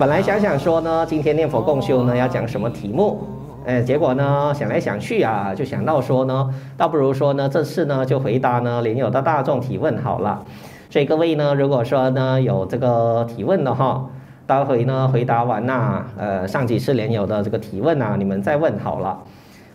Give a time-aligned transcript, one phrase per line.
[0.00, 3.22] 本来想想说呢，今天念佛共修呢要讲什么题目？
[3.66, 10.42] 哎，结果呢想来想去啊，就想到说呢，倒不如说呢这次呢就回答呢莲友的大众提问好了。
[10.88, 14.06] 所以各位呢，如果说呢有这个提问的话，
[14.46, 19.18] 待会呢回答完呐、呃上几次莲友的这个提问啊，你们再问好了。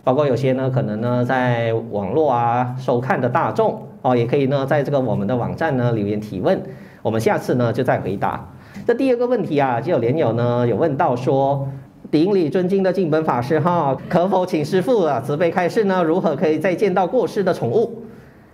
[0.02, 6.60] 包括有些呢可能呢在网络啊收看的大众哦，也可以呢在这个我们的网站呢留言提问，
[7.02, 8.44] 我们下次呢就再回答。
[8.86, 11.68] 这第二个问题啊，就有莲友呢有问到说，
[12.08, 16.04] 顶礼尊敬的净本法师哈，可否请师父啊慈悲开示呢？
[16.04, 18.04] 如何可以再见到过世的宠物？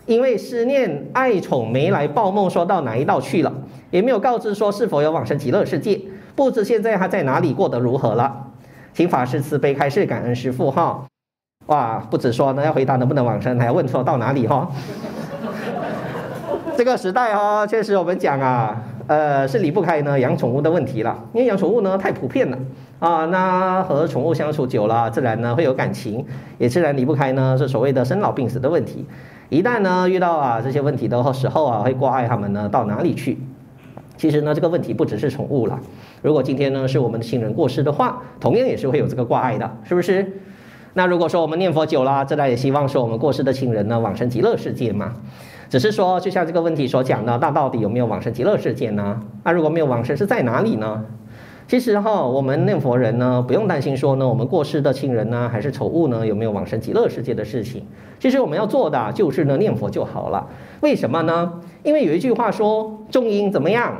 [0.06, 3.52] 因为思念爱宠没来报梦，说到哪一道去了，
[3.90, 6.00] 也没有告知说是否有往生极乐世界，
[6.34, 8.46] 不知现在他在哪里过得如何了？
[8.94, 11.04] 请法师慈悲开示，感恩师父哈。
[11.66, 14.70] 哇，不止说呢要回答能不能往生，还要问说到哪里哈。
[16.74, 18.82] 这个时代哈，确实我们讲啊。
[19.12, 22.58] 呃，是离不开呢养宠物的问题了，因为养宠物呢太普遍了
[22.98, 26.24] 啊，那和宠物相处久了，自然呢会有感情，
[26.56, 29.04] 也自然离不开呢是所谓的生老病死的问题。
[29.50, 33.36] 一旦呢遇到啊这些问题的时候啊，会挂碍他们呢到哪里去？
[34.16, 35.78] 其实呢这个问题不只是宠物了，
[36.22, 40.40] 如果今天呢是我们的亲人过世的话，同样也是会有这个挂碍的，是不是？
[40.94, 45.12] 那如果说我们念佛久了，自然也希望说我们过世的亲人呢往生极乐世界嘛。
[45.72, 49.18] 只是说，就像这个问题所讲的，那到底有没有往生极乐世界呢？
[49.42, 51.02] 那如果没有往生，是在哪里呢？
[51.66, 57.86] 其实哈，我们念佛人呢，不用担心说呢，我们过世的亲人呢，还是宠物呢，有没有往生极乐世界的事情。
[58.20, 60.46] 其实我们要做的就是呢，念佛就好了。
[60.82, 61.50] 为什么呢？
[61.82, 63.94] 因为有一句话说，种因怎么样？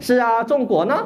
[0.00, 0.98] 是啊，种果呢？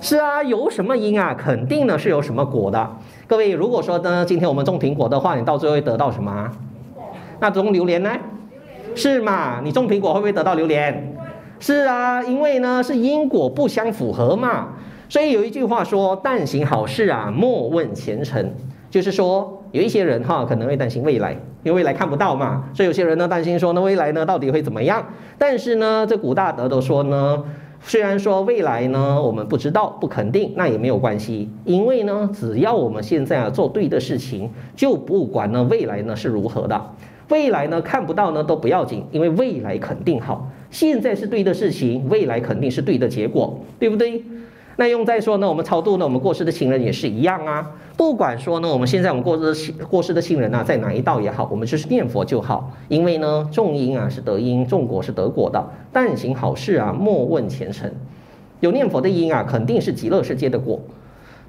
[0.00, 1.32] 是啊，有什么因啊？
[1.38, 2.96] 肯定呢是有什么果的。
[3.28, 6.50] 各位，如果说呢，今天我们种苹果的话，你到最后会得到什么？
[7.38, 8.10] 那种榴莲呢？
[8.96, 9.60] 是嘛？
[9.62, 11.14] 你种苹果会不会得到榴莲？
[11.60, 14.68] 是啊，因为呢是因果不相符合嘛。
[15.08, 18.50] 所以有一句话说：“但行好事啊，莫问前程。”
[18.90, 22.64] 就是说有一些人哈可能会担心未来，因为未来看不到嘛。
[22.72, 25.04] 所以有些人呢担心说呢未来呢到底会怎么样？
[25.36, 27.44] 但是呢这古大德都说呢，
[27.80, 36.80] 虽然说未来呢我们不知道不肯定，那也没有关系，因为呢只要我们现在啊做对的事情，就不管呢未来呢是如何的。
[37.28, 40.48] 未来呢看不到呢都不要紧，因为未来肯定好。
[40.70, 44.22] 现在是对的事情，未来肯定是对的结果，对不对？
[44.76, 47.70] 那用在说呢，我们超度呢我们过世的亲人也是一样啊。
[47.96, 52.70] 不管说呢我们现在我们过世的过世的亲人啊在哪一道也好，我们就是念佛就好。
[52.88, 55.66] 因为呢种因啊是得因，种果是得果的。
[55.92, 57.90] 但行好事啊，莫问前程。
[58.60, 60.80] 有念佛的因啊，肯定是极乐世界的果。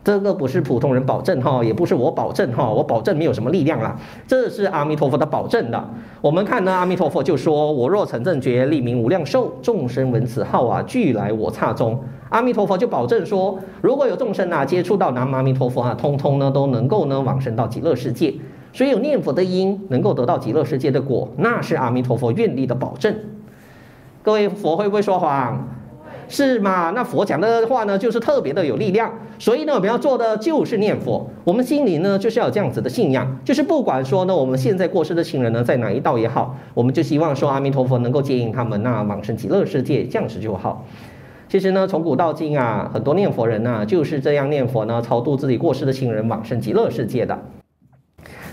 [0.08, 3.94] 这个不是普通人保证哈，也不是我保证哈，我保证没有什么力量啦，
[4.26, 5.90] 这是阿弥陀佛的保证的。
[6.22, 12.02] 我们看呢，阿弥陀佛就说：“我若成正觉，立名无量寿，众生闻此号啊，俱来我刹中。”
[12.32, 18.34] 阿弥陀佛就保证说，如果有众生啊接触到南无阿弥陀佛啊，通通呢都能够呢往生到极乐世界。
[18.72, 23.14] 所以有念佛的因，能够得到极乐世界的果，那是阿弥陀佛愿力的保证。
[24.24, 25.68] 各位佛会不会说谎？
[26.30, 26.92] 是吗？
[26.94, 29.12] 那佛讲的话呢，就是特别的有力量。
[29.40, 31.30] 所以呢，我们要做的就是念佛。
[31.44, 40.86] 我们心里呢，就是要有这样子的信仰，就是不管说呢，我们现在过世的亲人呢，在哪一道也好，我们就希望说阿弥陀佛能够接引他们那往生极乐世界，这样子就好。
[41.48, 47.40] 其实呢，从古到今啊，很多念佛人呢，就是这样念佛呢，超度自己过世的亲人往生极乐世界的。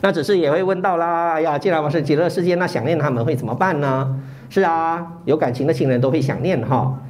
[0.03, 4.21] 那只是也会问到啦，哎呀，既然往生极乐世界，那想念他们会怎么办呢？
[4.51, 7.01] 是啊，有感情的亲人都会想念哈。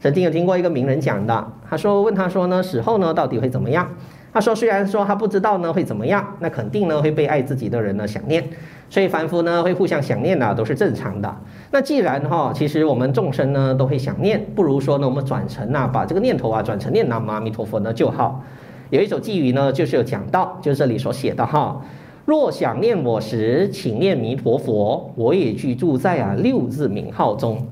[0.00, 3.86] 曾经有听过一个名人讲的，他说问他说呢，死后呢到底会怎么样？
[4.32, 8.48] 他说虽然说他不知道呢会怎么样，那肯定呢会被爱自己的人呢想念，
[8.88, 11.36] 所以凡夫呢会互相想念的都是正常的。
[11.72, 18.42] 那既然哈，其实我们众生呢都会想念，不如说呢我们转成啊把这个念头啊转成念南无阿弥陀佛呢就好。
[18.90, 21.82] 有一首偈语呢就是有讲到，就是这里所写的哈，
[22.24, 27.66] 若想念我时，请念弥陀佛，我也居住在啊六字名号中。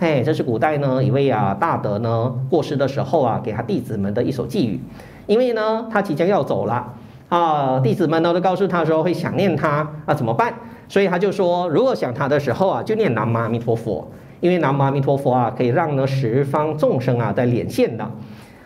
[0.00, 4.80] 嘿，这是古代呢一位啊大德呢过世的时候啊，给他弟子们的一首偈语。
[5.26, 6.94] 因为呢他即将要走了
[7.28, 10.54] 啊，弟子们呢都告诉他说会想念他啊，怎么办？
[10.88, 14.10] 所以他就说，如果想他的时候啊，就念南无阿弥陀佛。
[14.40, 18.10] 因为南无阿弥陀佛啊，可以让呢十方众生啊在连线的。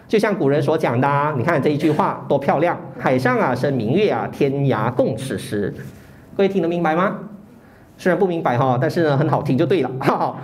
[0.06, 2.78] 就像古人所讲的，你看这一句话多漂亮！
[2.96, 5.74] 海上啊生明月啊，天涯共此时。
[6.36, 7.16] 各位听得明白吗？
[8.04, 9.90] 虽然不明白哈，但是呢很好听就对了。
[9.98, 10.36] 哈哈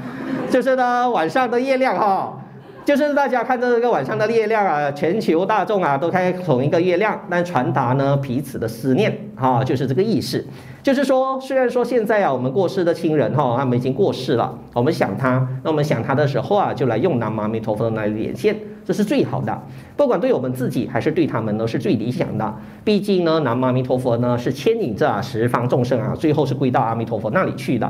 [0.49, 2.41] 就是呢，晚上的月亮哈，
[2.87, 10.43] 就是大家看这个晚上的月亮啊，全球大众啊都看同一个月亮，但传达呢彼此的思念哈，就是这个意思。
[10.83, 18.57] 就是说，虽然说现在啊，我们过世的亲人哈，他们已经过世了，我们想他，那我们想他的时候啊，就来用南无阿弥陀佛来连线，
[18.91, 19.57] 这是最好的。
[19.97, 22.53] 不管对我们自己还是对他们呢，是最理想的。
[22.83, 27.89] 毕竟呢，南无阿弥陀佛呢是牵引着十方众生啊，最后是归到阿弥陀佛那里去的。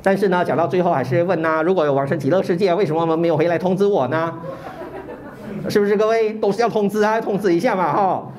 [0.00, 4.32] 但是呢，讲到最后还是问呐，如果有往生极乐世界，为什么没有回来通知我呢？
[5.68, 7.20] 是不是各位都是要通知啊？
[7.20, 8.32] 通知一下嘛，哈。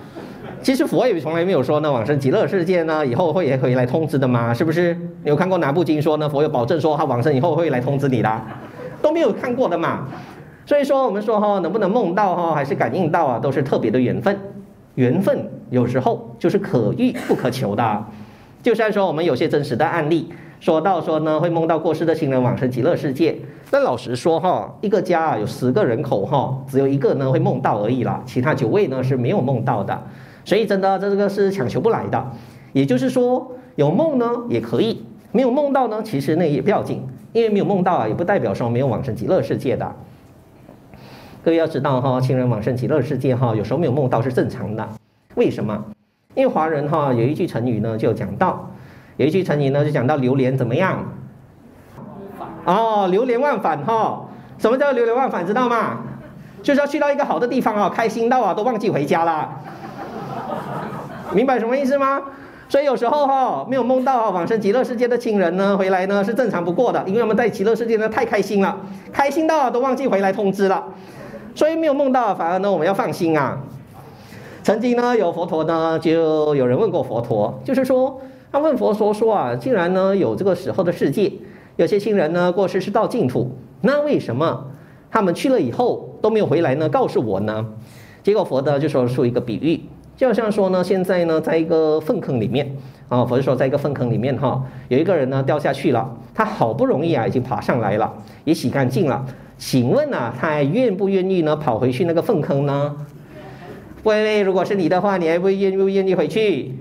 [0.61, 4.93] 其实佛也从来没有说呢，往生极乐世界呢以后会也可以来通知的嘛，是不是？
[5.23, 6.29] 你有看过哪部经说呢？
[6.29, 8.41] 佛有保证说他往生以后会来通知你的，
[9.01, 10.07] 都没有看过的嘛。
[10.67, 14.37] 所以说我们说哈，能不能梦到哈，还是感应到啊，都是特别的缘分。
[14.95, 18.05] 缘分有时候就是可遇不可求的。
[18.61, 20.27] 就像说我们有些真实的案例。
[20.59, 23.37] 说到说呢，会梦到过世的亲人往生极乐世界。
[23.71, 29.97] 但老实说哈，一个家啊有十个人口哈，只有一个呢会梦到而已啦，其他九位呢是没有梦到的。
[30.43, 32.31] 所以真的这个是强求不来的。
[32.73, 39.95] 也就是说，有梦呢也可以，没有梦到呢，其实那也不要紧，因为没有梦到啊，也不代表说没有往生极乐世界的。
[41.47, 44.85] 各位要知道哈，亲人往生极乐世界哈，有时候没有梦到是正常的。
[45.35, 45.81] 为什么？
[46.35, 48.69] 因为华人哈有一句成语呢，就讲到。
[49.15, 51.05] 有一句成语呢，就讲到流连怎么样？
[52.65, 54.25] 哦，流连忘返哈。
[54.57, 55.47] 什么叫流连忘返？
[55.47, 55.99] 知道吗？
[56.61, 59.49] 就是要去到一个好的地方啊，开心到啊都忘记回家了。
[61.31, 62.23] 明白什么意思吗？
[62.67, 68.77] 所以有时候哈，没有梦到啊往生极乐世界的亲人呢，回来呢是正常不过的，因为我们在极乐世界呢太开心了，
[69.13, 70.83] 开心到啊都忘记回来通知了。
[71.57, 73.57] 所以没有梦到，反而呢我们要放心啊。
[74.62, 78.21] 曾经呢有佛陀呢，就有人问过佛陀，就是说。
[78.50, 81.31] 他问佛说：“说啊，既然呢有这个时候的世界，
[81.75, 83.51] 有些亲人呢过世是到净土，
[83.81, 84.68] 那为什么
[85.12, 86.88] 他们去了以后都没有回来呢？
[86.88, 87.68] 告诉我呢？”
[88.24, 89.81] 结果佛呢就说出一个比喻，
[90.15, 92.74] 就好像说呢，现在呢在一个粪坑里面
[93.09, 98.12] 啊，佛就说在一个粪坑里面哈，有一个人呢掉下去了，他好不容易啊已经爬上来了，
[98.45, 99.25] 也洗干净了，
[99.57, 102.95] 请问啊，他还愿不愿意呢跑回去那个粪坑呢？
[104.04, 106.74] 喂喂，如果是你的话，你还会愿不愿意回去？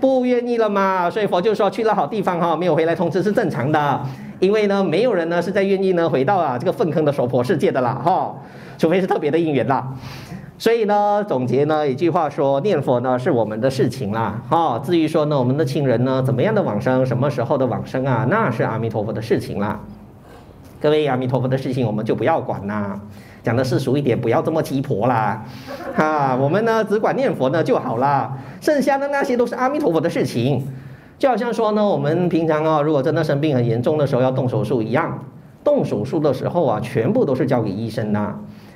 [0.00, 4.00] 不愿意了嘛，所以佛就说去了好地方哈，没有回来通知是正常的，
[4.40, 8.34] 因为呢，没有人呢是在愿意呢回到啊这个粪坑的娑婆世界的啦哈，
[8.76, 9.94] 除非是特别的因缘啦。
[10.58, 19.80] 所以呢，总结呢一句话说，念佛呢是我们的事情啦哈，至于说呢我们的亲人呢怎么样的往生，什么时候的往生啊，那是阿弥陀佛的事情啦。
[20.84, 23.00] 各位阿弥陀佛的事情我们就不要管啦。
[23.42, 25.42] 讲的世俗一点，不要这么鸡婆啦，
[25.96, 30.68] 啊，我们呢只管念佛呢就好啦，剩下的那些都是阿弥陀佛的事情。
[31.18, 35.24] 就好像说呢，我们平常啊，如果真的生病很严重的时候要动手术一样，
[35.64, 38.34] 动手术的时候啊，全部都是交给医生的，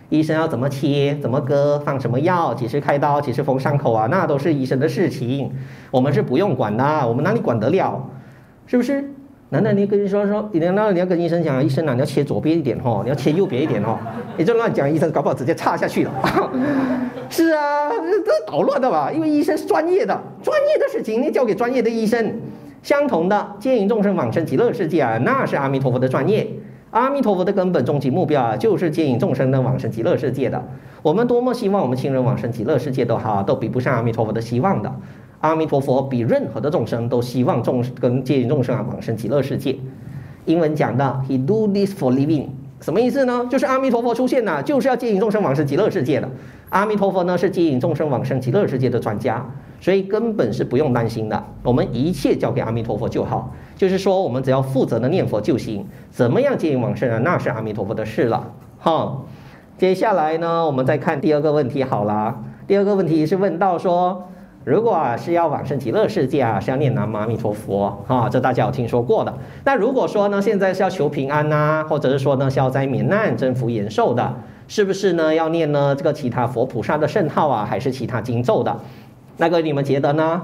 [0.08, 5.52] 医生要怎么切、怎么割、放什么药、几时开刀、几时缝伤口啊，那都是医生的事情，
[5.90, 8.08] 我们是不用管的，我们哪里管得了？
[8.66, 9.12] 是不是？
[9.50, 13.98] 难道你跟你说说，你难道你要跟医生讲，医生啊，你要切左边一点哦，你要切右边一点哦，
[14.36, 16.12] 你就乱讲，医生搞不好直接插下去了。
[17.30, 17.88] 是啊，
[18.24, 19.10] 这捣乱的吧？
[19.10, 22.40] 因为医生是专业的，专业的事情你交给专业的医生。
[22.82, 26.46] 相同的，接引众生往生极乐世界啊，那是阿弥陀佛的专业。
[26.90, 30.62] 阿弥陀佛的根本终极目标啊，就是接引众生的往生极乐世界的。
[31.02, 34.94] 我们多么希望我们亲人往生极乐世界都好，都比不上阿弥陀佛的希望的。
[35.40, 39.76] 阿弥陀佛比任何的众生都希望众生跟接引众生啊往生极乐世界。
[40.46, 42.46] 英文讲的，He do this for living，
[42.80, 43.46] 什么意思呢？
[43.50, 46.28] 就是阿弥陀佛出现了，就是要接引众生往生极乐世界的。
[46.70, 49.46] 阿弥陀佛呢是接引众生往生极乐世界的专家，
[49.80, 51.44] 所以根本是不用担心的。
[51.62, 55.86] 我们一切交给阿弥陀佛就好，就是说我们只要负责的念佛就行。
[56.10, 57.18] 怎么样接引往生啊？
[57.18, 58.52] 那是阿弥陀佛的事了。
[58.78, 59.26] 好，
[59.76, 62.42] 接下来呢，我们再看第二个问题好了。
[62.66, 64.24] 第二个问题是问到说。
[64.64, 69.32] 如果啊是要往生极乐世界啊，是要念南无阿弥陀佛啊，这大家有听说过的。
[69.64, 74.34] 那如果说呢，现在是要求平安呐、或者是说呢消灾免难、增福延寿的，
[74.66, 78.76] 是不是呢要念呢这个其他佛菩萨的圣号啊，还是其他经咒的？
[79.38, 80.42] 那个你们觉得呢？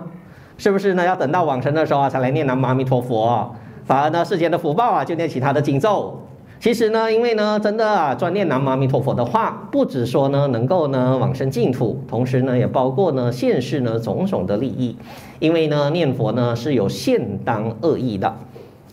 [0.57, 3.55] 是不是呢要等到往生的时候啊才来念南无阿弥陀佛？
[3.85, 6.19] 反而呢世间的福报啊就念其他的经咒？
[6.61, 14.97] 其实呢，因为呢，真的啊，专念南无阿弥陀佛的话，不止说呢能够呢往生净土，同时呢也包括呢现世呢种种的利益。
[15.41, 18.35] 因为呢念佛呢是有现当二义的，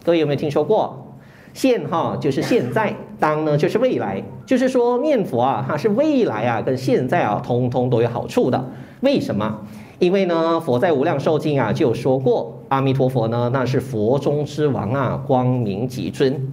[0.04, 1.08] 各位有没有听说过？
[1.54, 8.66] 现哈就是现在，当呢就是未来，就是说念佛啊，它是未来啊跟现在啊通通都有好处的。
[9.00, 9.60] 为什么？
[10.00, 16.52] 因为呢佛在无量寿经啊就说过，阿弥陀佛呢那是佛中之王啊，光明极尊。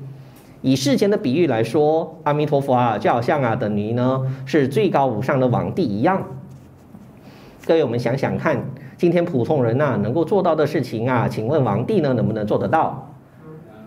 [0.69, 6.23] 以世间的比喻来说，阿弥陀佛啊，就好像啊，等于呢是最高无上的王帝一样。
[7.67, 8.63] 各位，我们想想看，
[8.99, 13.15] 今天普通人呐、能够做到的事情啊，请问王帝呢能不能做得到？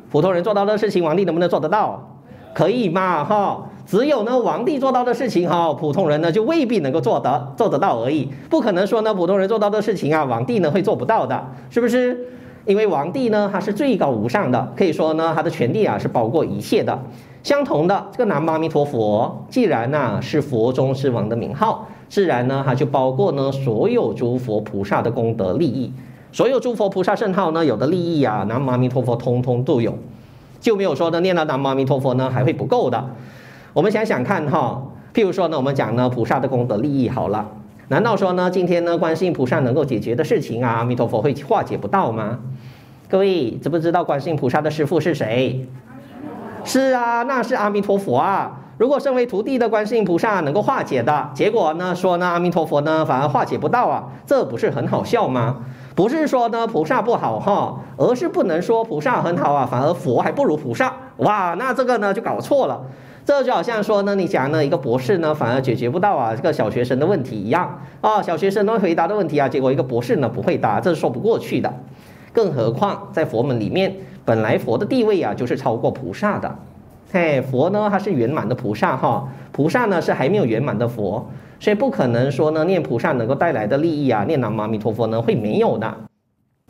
[0.10, 2.18] 普通人做到的事情，王帝能不能做得到？
[2.56, 3.68] 可以嘛，哈。
[3.86, 12.18] 只有呢王帝做到的事情哈，普通人呢就未必能够做得做得到而已，不可能说呢普通人做到的事情啊，王帝呢会做不到的，是不是？
[12.66, 17.00] 因为皇帝呢他是最高无上的，可以说呢他的权力啊是包括一切的。
[17.44, 25.92] 相同的，这个南无阿弥陀佛，既然呢、是佛中之王的名号，自然呢它就包括呢所有诸佛菩萨的功德利益，
[26.32, 29.98] 所有诸佛菩萨圣号呢有的利益啊，南无阿弥陀佛通通都有，
[30.60, 33.04] 就没有说呢念到南无阿弥陀佛呢还会不够的。
[33.74, 37.50] 我们想想看哈，譬如说呢我们讲呢菩萨的功德利益好了，
[37.92, 42.40] 难道说呢今天呢观世音菩萨能够解决的事情啊，阿弥陀佛会化解不到吗？
[43.10, 45.68] 各位知不知道观世音菩萨的师父是谁？
[46.64, 48.60] 是啊，那是阿弥陀佛啊！
[48.78, 55.58] 如果身为徒弟的观世音菩萨能够化解的，结果呢说呢阿弥陀佛呢反而化解不到啊，这不是很好笑吗？
[55.94, 60.94] 不是说呢菩萨不好哈，而是不能说菩萨很好啊，反而佛还不如菩萨。
[61.18, 62.84] 哇，那这个呢就搞错了。
[63.26, 71.74] 这就好像说呢，你讲呢一个博士呢反而解决不到啊这个小学生的问题一样啊，小学生能回答的问题啊，结果一个博士呢不会答，这是说不过去的。
[72.34, 73.96] 更何况在佛门里面。
[74.24, 76.56] 本来佛的地位啊，就是超过菩萨的，
[77.12, 81.28] 嘿，佛呢他是圆满的菩萨哈，菩萨呢是还没有圆满的佛，
[81.60, 85.92] 所以不可能说呢念菩萨能够带来的利益啊，念南无阿弥陀佛呢会没有的，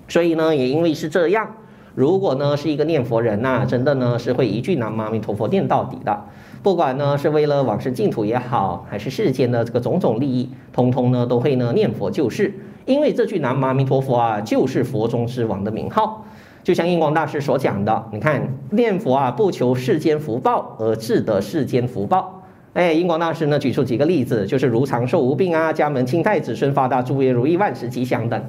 [0.08, 1.46] 所以呢也因为是这样，
[1.94, 6.22] 如果呢是一个念佛人呐、真的呢是会一句南无阿弥陀佛念到底的，
[6.64, 12.54] 不管呢是为了往生净土也好，还是世间的这个种种利益，通通呢都会呢念佛就是，
[12.86, 16.26] 因为这句南无阿弥陀佛啊，就是佛中之王的名号。
[16.64, 22.44] 就像印光大师所讲的，你看念佛啊，不求世间福报，而自得世间福报。
[22.74, 28.42] 哎，印光大师呢举出几个例子，就是如长寿无病啊，家门清泰，子孙发达，诸业如意，万事吉祥等。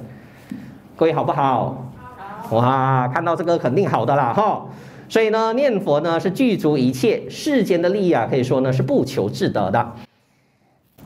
[0.95, 1.91] 各位好不好？
[2.53, 4.65] 哇，看到这个肯定好的啦哈。
[5.09, 9.93] 所以呢，念佛呢是具足一切世间的利益啊，可以说呢是不求自得的。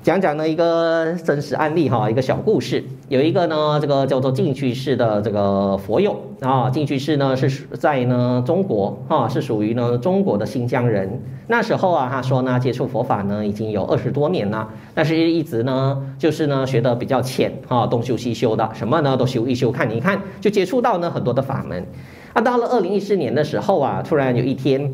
[0.07, 2.81] 讲讲呢一个真实案例哈，一个小故事。
[3.09, 11.21] 有一个呢，这个叫做净居士的这个佛友啊，净居士呢是在呢中国啊，是属于呢中国的新疆人。
[11.47, 21.85] 那时候啊，他说呢接触佛法呢已经有二十多年了，但是一直呢就是呢学得比较浅啊，东修西修的，什么呢都修一修，看一看，就接触到呢很多的法门。
[22.31, 24.93] 啊，到了二零一四年的时候啊，突然有一天，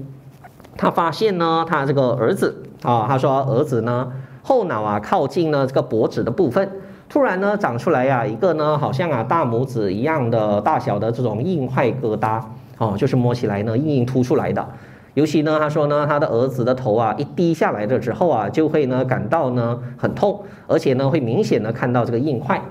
[0.75, 4.11] 他发现呢他这个儿子啊，他说儿子呢。
[4.43, 6.69] 后脑啊，靠近呢这个脖子的部分，
[7.07, 12.41] 突然呢长出来呀、一个呢好像啊大拇指一样的大小的这种硬块疙瘩，
[12.77, 14.67] 哦，就是摸起来呢硬硬凸出来的。
[15.13, 22.61] 尤其呢他说呢他的儿子的头啊一低下来了之后啊，就会呢感到呢很痛，而且呢会明显的看到这个硬块。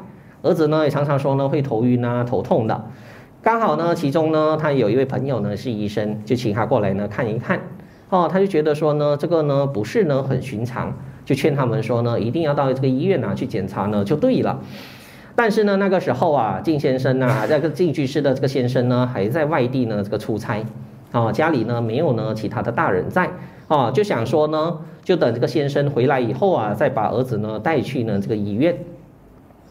[0.42, 2.84] 儿子呢也常常说呢会头晕啊头痛的。
[3.42, 7.60] 刚好呢其中呢他有一位朋友呢是医生，就请他过来呢看一看。
[8.10, 10.92] 哦，他就觉得说呢这个呢不是呢很寻常。
[11.24, 14.60] 就劝他们说呢，一定要到这个医院呢去检查呢，就对了。
[15.34, 20.62] 但是呢，那个时候啊，靳先生啊，这个净居士的这个先生呢，还在外地呢这个出差，
[21.10, 23.30] 啊，家里呢没有呢其他的大人在，
[23.66, 28.76] 啊，就想说呢，就等这个先生回来以后啊，再把儿子呢带去呢这个医院。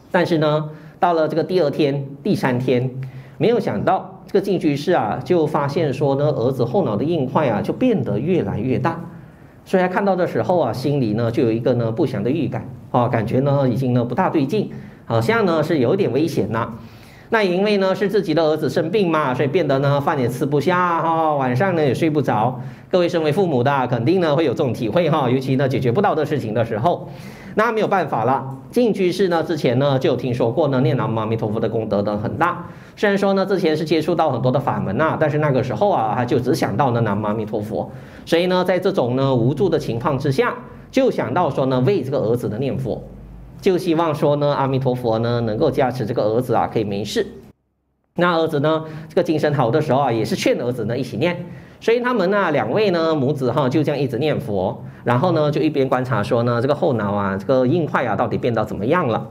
[0.10, 2.89] 但是呢，到了这个第二天、第三天，
[3.38, 9.00] 没有想到这个净居士啊，就发现说呢，儿子后脑的硬块啊，就变得越来越大。
[9.63, 14.70] 所以看到的时候啊，心里呢就有一个呢不祥的预感啊，感觉呢已经呢不大对劲，
[15.06, 16.74] 好像呢是有点危险了。
[17.30, 22.60] 那因为呢是自己的儿子生病嘛，所以变得呢饭也吃不下哈，晚上呢也睡不着。
[22.89, 27.08] 各位身为父母的，肯定呢会有这种体会哈，尤其呢解决不到的事情的时候，
[27.56, 28.58] 那没有办法了。
[28.70, 37.89] 进居士呢之前呢就有听说过呢念南无阿弥陀佛的功德呢很大，虽然说呢之前是接触到很多的法门呐，但是那个时候啊他就只想到呢南无阿弥陀佛，
[38.25, 40.55] 所以呢在这种呢无助的情况之下，
[40.91, 43.01] 就想到说呢为这个儿子的念佛。
[43.62, 47.27] 就希望说呢，阿弥陀佛呢能够加持这个儿子啊，可以没事。
[48.15, 51.45] 那儿子呢，这个精神好的时候啊，也是劝儿子呢一起念。
[51.79, 59.27] 所以他们呢两位呢母子哈就这样一直念佛，然后呢就一边观察说呢这个后脑啊这个硬块啊到底变到怎么样了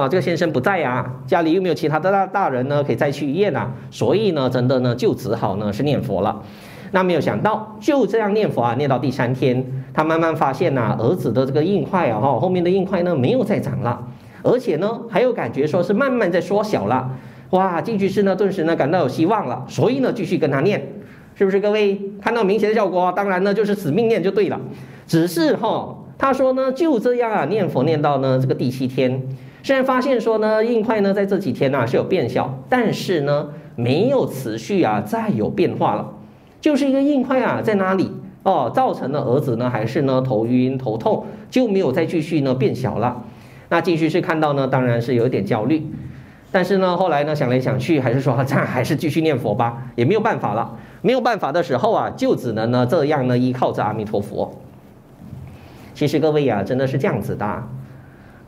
[0.00, 0.08] 啊？
[0.08, 6.42] 这个先生不在呀，家里又没有其他的大大人呢可以再去医院啊，所以呢真的呢就只好呢是念佛了。
[6.90, 14.06] 那没有想到，就这样念佛啊，念到第三天，他慢慢发现呐、儿子的这个硬块啊，哈，后面的硬块呢没有再长了，
[14.42, 17.10] 而且呢还有感觉说是慢慢在缩小了。
[17.50, 20.86] 哇，净居士呢顿时呢感到有希望了，所以呢继续跟他念，
[21.34, 23.12] 是不是各位看到明显的效果？
[23.12, 24.60] 当然呢就是死命念就对了。
[25.06, 29.22] 只是哈，他说呢就这样啊念佛念到呢这个第七天，
[29.62, 36.12] 虽然发现说呢硬块呢在这几天呢、是有变小，但是呢没有持续啊再有变化了。
[36.60, 38.12] 就是一个硬块啊，在哪里？
[38.42, 43.22] 哦，造成了儿子呢还是呢头晕头痛，就没有再继续呢变小了。
[43.68, 45.86] 那继续是看到呢，当然是有点焦虑，
[46.50, 50.76] 但是呢后来呢想来想去，还是说这样还是继续念佛吧，也没有办法了。
[51.02, 54.52] 没有办法的时候啊，就只能呢这样呢依靠着阿弥陀佛。
[55.94, 57.62] 其实各位呀、啊，真的是这样子的。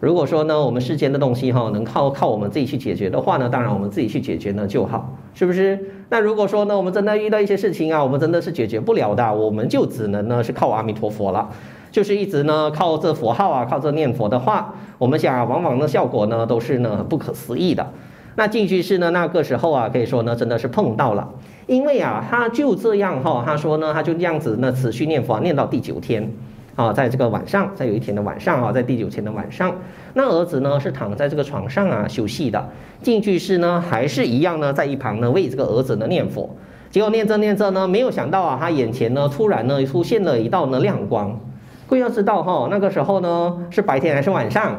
[0.04, 5.78] 如果说呢，我们世间的东西哈，能靠靠我们自己去解决的话呢，当然我们自己去解决呢就好，是不是？
[6.10, 11.48] 那如果说呢，我们真的遇到一些事情啊，我们真的是解决不了的，我们就只能呢是靠阿弥陀佛了，
[11.90, 17.90] 就是一直呢靠这佛号啊，靠这念佛的话，我们想啊，往往的效果呢都是呢不可思议的。
[18.36, 21.30] 那净居士呢那个时候啊，可以说呢真的是碰到了，
[21.66, 26.30] 因为啊他就这样哈，他说呢他就这样子呢持续念佛念到第九天。
[26.76, 29.72] 啊，在这个晚上，在有一天的晚上啊，在第九天的晚上，
[30.14, 32.68] 那儿子呢是躺在这个床上啊休息的，
[33.00, 36.50] 净居士呢还是一样呢在一旁呢为这个儿子呢念佛，
[36.90, 41.38] 结果念着念着呢，没有想到啊，他眼前呢突然呢出现了一道呢亮光。
[41.86, 44.74] 各位要知道哈，那个时候呢是白天还是晚上？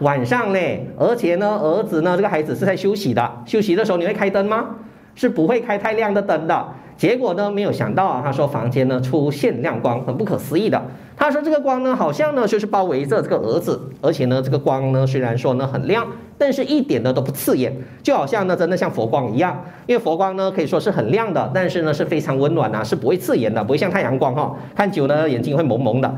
[0.00, 4.66] 晚上嘞，而且呢儿子呢这个孩子是在休息的，休息的时候你会开灯吗？
[5.14, 6.68] 是不会开太亮的灯的。
[6.96, 10.80] 结果呢没有想到啊，他说房间呢出现亮光，很不可思议的。
[11.16, 16.04] 他说：“这个光呢，好像呢就是包围着这个儿子，而且呢，这个光呢虽然说呢很亮，
[16.36, 17.72] 但是一点呢都不刺眼，
[18.02, 19.64] 就好像呢真的像佛光一样。
[19.86, 26.14] 因为佛光呢可以说是很亮的，但是呢是非常温暖呐、啊，是不会刺眼的，不会像太阳光哈、哦，看久了眼睛会蒙蒙的。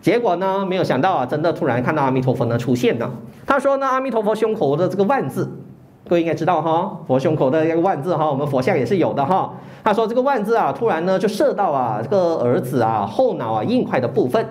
[0.00, 3.10] 结果呢，没有想到啊，真的突然看到阿弥陀佛呢出现了。
[3.46, 5.50] 他说呢，阿弥陀佛胸口的这个万字。”
[6.10, 9.54] 各位应该知道哈，佛胸口的那个万字哈，我们佛像也是有的哈。
[9.84, 14.44] 他说这个万字啊，突然呢就射到啊这个儿子啊后脑啊硬块的部分，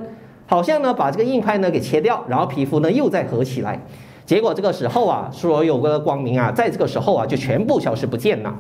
[0.46, 3.78] 好像呢把这个硬块呢给切掉，然后皮肤呢又再合起来。
[4.26, 8.56] 结果这个时候啊，所有的光明啊，在这个时候啊就全部消失不见了。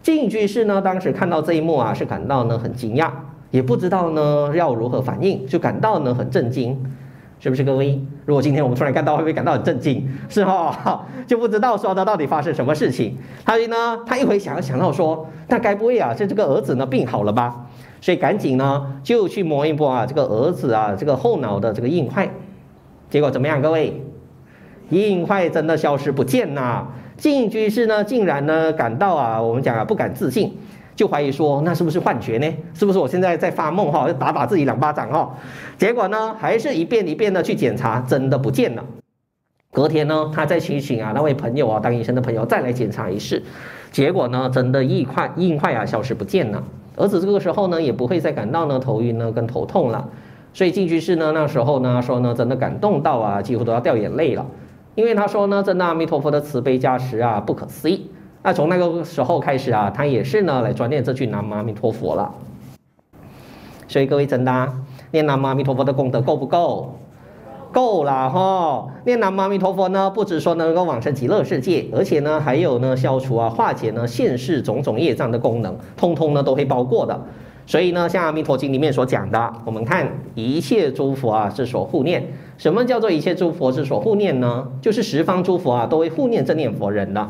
[0.00, 3.10] 净居士呢当时看到这一幕啊，是感到呢很惊讶，
[3.50, 6.82] 也不知道呢要如何反应，就感到呢很震惊。
[7.40, 8.00] 是不是各位？
[8.26, 10.08] 如果今天我们突然看到，会不会感到很震惊？
[10.28, 13.16] 是哈， 就不知道说他到底发生什么事情。
[13.46, 17.66] 所以呢，他一回想想到说，那该不会啊，是这个儿子呢病好了吧？
[18.00, 22.28] 所以赶紧呢就去摸一摸啊，这个儿子啊这个后脑的这个硬块。
[23.10, 23.62] 结果怎么样？
[23.62, 24.02] 各位，
[24.90, 26.86] 硬块真的消失不见呐！
[27.16, 30.56] 净居士呢竟然呢感到啊，我们讲啊不敢置信。
[30.98, 32.56] 就怀疑说，那是不是幻觉呢？
[32.74, 34.08] 是不是我现在在发梦哈？
[34.08, 35.32] 要打打自己两巴掌哈？
[35.76, 38.84] 结果呢，还是一遍一遍的去检查，真的不见了。
[39.70, 43.40] 隔天呢，他再去请啊那位朋友啊，当医生的朋友再来检查一次，
[43.92, 46.64] 结果呢，真的硬块硬块啊消失不见了。
[46.96, 50.08] 儿子这个时候呢，也不会再感到呢头晕呢跟头痛了。
[50.52, 54.44] 所以净居士呢那时候呢说呢，真的感动到啊，几乎都要掉眼泪了，
[54.96, 58.10] 因为他说呢，真的阿弥陀佛的慈悲加持啊，不可思议。
[58.48, 62.32] 那从那个时候开始啊，他也是呢来专念这句南无阿弥陀佛了。
[63.86, 64.72] 所以各位真的
[65.10, 66.94] 念南无阿弥陀佛的功德够不够？
[67.70, 68.86] 够了哈！
[69.04, 77.20] 念南无阿弥陀佛呢，不只说能够往生极乐世界，而且呢还有呢消除啊化解呢现世种种业障的功能，通通呢都会包括的。
[77.66, 82.26] 所以呢，像阿弥陀经里面所讲的，我们看一切诸佛啊之所护念。
[82.56, 84.66] 什么叫做一切诸佛之所护念呢？
[84.80, 87.28] 就是十方诸佛啊都会护念这念佛人的。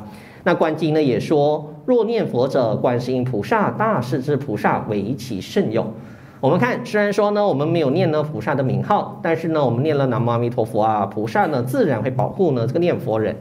[0.48, 5.92] 那观经呢也说，若念佛者，观世音菩萨、大势至菩萨为其甚友。
[6.40, 13.37] 我们看，虽然说呢，我们没有念呢菩萨的名号，但是呢，我们念了南无阿弥陀佛啊，菩萨呢自然会保护呢这个念佛人。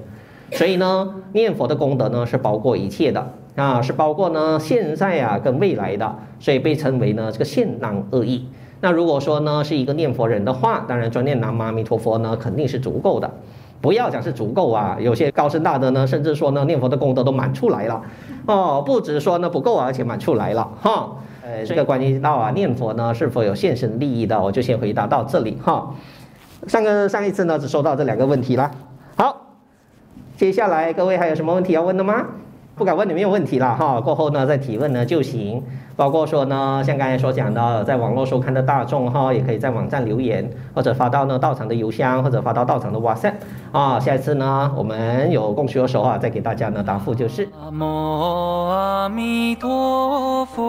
[0.52, 8.46] 所以呢，念佛的功德呢是包括一切的啊，是包括呢现在啊跟未来的，所以被称为呢这个现当恶意。
[8.82, 13.32] 那如果说呢是一个念佛人的话，当然专念南无阿弥陀佛呢肯定是足够的。
[13.80, 18.02] 不要讲是足够啊，有些高僧大德呢，甚至说呢，念佛的功德都满出来了，
[18.46, 25.94] 哦，不止说呢不够，而且满出来了，哈，呃，这个关于到啊念佛呢是否有现身利益的，我就先回答到这里哈。
[26.68, 28.72] 上个上一次呢只收到这两个问题了，
[29.16, 29.54] 好，
[30.36, 32.26] 接下来各位还有什么问题要问的吗？
[32.78, 35.64] 不敢问你没有问题了哈，过后呢再提问呢就行。
[35.96, 43.34] 包括说呢，像刚才所讲的，在网络收看的大众哈，也可以在网站留言，或者发到呢道场的邮箱，或者发到道场的 WhatsApp
[43.72, 44.00] 啊。
[44.00, 47.50] 下一次呢，我们有共学的时候啊，再给大家呢答复就是。
[47.60, 50.64] 南无阿弥陀佛，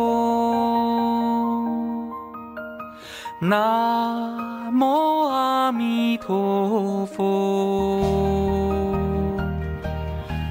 [3.43, 8.01] 南无阿弥陀佛，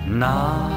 [0.08, 0.77] 南。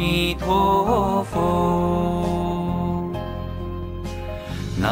[0.00, 3.12] 弥陀佛，
[4.78, 4.90] 南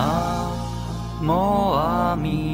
[1.22, 2.47] 无阿弥陀佛。